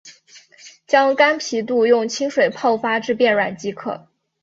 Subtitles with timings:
[0.87, 4.07] 将干皮肚用清水泡发至变软即可。